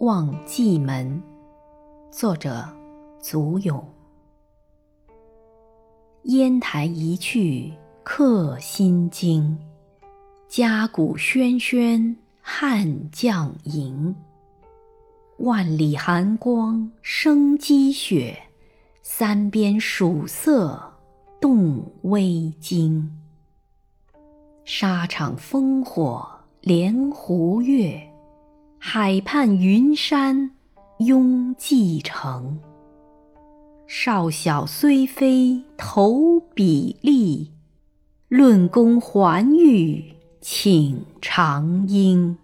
[0.00, 1.22] 望蓟门，
[2.10, 2.68] 作者
[3.18, 3.82] 祖咏。
[6.24, 9.58] 烟台一去客心惊，
[10.48, 14.14] 家鼓喧喧汉将营。
[15.38, 18.36] 万里寒光生积雪，
[19.00, 20.92] 三边曙色
[21.40, 23.18] 动微惊。
[24.66, 26.28] 沙场烽火
[26.60, 28.12] 连湖月。
[28.88, 30.52] 海畔云山
[30.98, 32.56] 拥蓟城，
[33.88, 37.48] 少小虽非投笔吏，
[38.28, 40.04] 论功还欲
[40.40, 42.36] 请长缨。